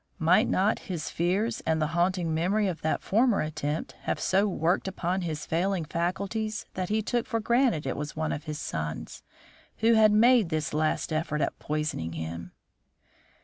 [0.17, 4.87] Might not his fears and the haunting memory of that former attempt have so worked
[4.87, 9.21] upon his failing faculties that he took for granted it was one of his sons
[9.77, 12.51] who had made this last effort at poisoning him?"